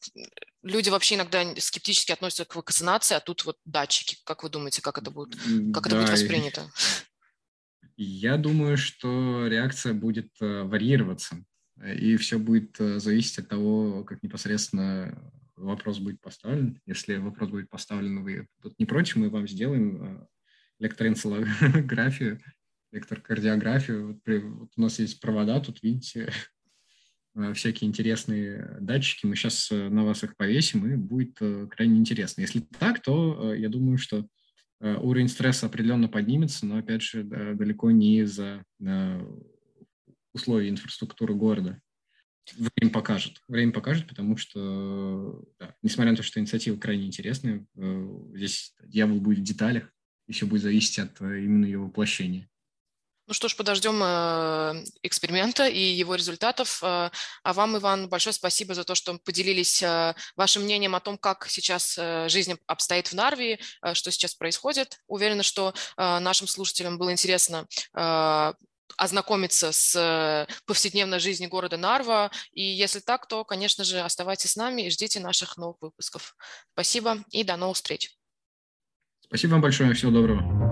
люди 0.62 0.90
вообще 0.90 1.16
иногда 1.16 1.42
скептически 1.58 2.12
относятся 2.12 2.44
к 2.44 2.56
вакцинации, 2.58 3.16
а 3.16 3.22
тут 3.22 3.46
вот 3.46 3.58
датчики. 3.64 4.18
Как 4.26 4.44
вы 4.44 4.50
думаете, 4.50 4.82
как 4.82 4.98
это 4.98 5.10
будет, 5.10 5.36
как 5.74 5.84
да, 5.84 5.90
это 5.90 5.96
будет 5.96 6.10
воспринято? 6.10 6.70
Я 7.96 8.36
думаю, 8.36 8.78
что 8.78 9.48
реакция 9.48 9.94
будет 9.94 10.30
варьироваться, 10.40 11.44
и 11.82 12.18
все 12.18 12.40
будет 12.40 12.76
зависеть 12.78 13.40
от 13.40 13.50
того, 13.50 14.04
как 14.04 14.22
непосредственно 14.22 15.32
вопрос 15.56 16.00
будет 16.00 16.22
поставлен. 16.22 16.82
Если 16.86 17.18
вопрос 17.18 17.50
будет 17.50 17.70
поставлен, 17.70 18.24
вы 18.24 18.48
тут 18.62 18.78
не 18.80 18.86
против, 18.86 19.18
мы 19.18 19.30
вам 19.30 19.48
сделаем 19.48 20.28
электроэнцелографию, 20.80 22.40
электрокардиографию. 22.92 24.08
Вот, 24.08 24.24
при, 24.24 24.40
вот 24.40 24.72
у 24.76 24.82
нас 24.82 25.00
есть 25.00 25.20
провода, 25.20 25.60
тут 25.60 25.84
видите 25.84 26.32
э, 27.36 27.54
всякие 27.54 27.90
интересные 27.90 28.78
датчики. 28.80 29.26
Мы 29.26 29.36
сейчас 29.36 29.72
э, 29.72 29.90
на 29.90 30.04
вас 30.04 30.24
их 30.24 30.36
повесим, 30.38 30.92
и 30.92 30.96
будет 30.96 31.38
э, 31.42 31.68
крайне 31.70 32.00
интересно. 32.00 32.42
Если 32.42 32.62
так, 32.80 33.02
то 33.02 33.54
я 33.54 33.70
думаю, 33.70 33.98
что 33.98 34.28
уровень 34.82 35.28
стресса 35.28 35.66
определенно 35.66 36.08
поднимется, 36.08 36.66
но, 36.66 36.78
опять 36.78 37.02
же, 37.02 37.24
далеко 37.24 37.92
не 37.92 38.22
из-за 38.22 38.64
условий 40.34 40.70
инфраструктуры 40.70 41.34
города. 41.34 41.82
Время 42.56 42.94
покажет. 42.94 43.42
Время 43.50 43.74
покажет, 43.74 44.08
потому 44.08 44.38
что, 44.38 45.44
да, 45.60 45.76
несмотря 45.82 46.12
на 46.12 46.16
то, 46.16 46.24
что 46.24 46.40
инициатива 46.40 46.78
крайне 46.78 47.08
интересная, 47.08 47.66
здесь 47.76 48.74
дьявол 48.86 49.20
будет 49.20 49.40
в 49.40 49.44
деталях 49.44 49.92
и 50.30 50.32
все 50.32 50.46
будет 50.46 50.62
зависеть 50.62 51.00
от 51.00 51.20
э, 51.22 51.40
именно 51.40 51.66
его 51.66 51.86
воплощения. 51.86 52.48
Ну 53.28 53.34
что 53.34 53.48
ж, 53.48 53.56
подождем 53.56 54.00
э, 54.02 54.86
эксперимента 55.04 55.68
и 55.68 55.80
его 55.80 56.16
результатов. 56.16 56.82
Э, 56.84 57.10
а 57.44 57.54
вам, 57.54 57.78
Иван, 57.78 58.10
большое 58.10 58.34
спасибо 58.34 58.76
за 58.76 58.84
то, 58.84 58.96
что 58.96 59.18
поделились 59.18 59.84
вашим 60.36 60.64
мнением 60.64 60.96
о 60.96 61.00
том, 61.00 61.18
как 61.18 61.48
сейчас 61.50 62.00
жизнь 62.28 62.58
обстоит 62.68 63.08
в 63.08 63.14
Нарвии, 63.14 63.60
что 63.94 64.12
сейчас 64.12 64.36
происходит. 64.36 65.00
Уверена, 65.08 65.44
что 65.44 65.74
нашим 65.98 66.48
слушателям 66.48 66.98
было 66.98 67.12
интересно 67.12 67.68
ознакомиться 68.98 69.72
с 69.72 70.48
повседневной 70.66 71.20
жизнью 71.20 71.50
города 71.50 71.78
Нарва. 71.78 72.32
И 72.52 72.64
если 72.64 73.00
так, 73.00 73.28
то, 73.28 73.46
конечно 73.46 73.84
же, 73.84 74.00
оставайтесь 74.00 74.52
с 74.52 74.56
нами 74.56 74.84
и 74.84 74.90
ждите 74.90 75.20
наших 75.20 75.58
новых 75.58 75.78
выпусков. 75.82 76.36
Спасибо 76.74 77.24
и 77.32 77.44
до 77.44 77.56
новых 77.56 77.78
встреч. 77.78 78.19
Спасибо 79.30 79.52
вам 79.52 79.62
большое, 79.62 79.94
всего 79.94 80.12
доброго. 80.12 80.69